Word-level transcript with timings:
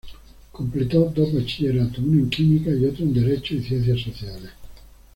Completó 0.51 1.13
dos 1.15 1.31
bachilleratos, 1.31 1.99
uno 1.99 2.21
en 2.23 2.29
Química, 2.31 2.71
y 2.71 2.85
otro 2.85 3.03
en 3.05 3.13
Derecho 3.13 3.53
y 3.53 3.61
Ciencias 3.61 4.01
Sociales. 4.01 4.49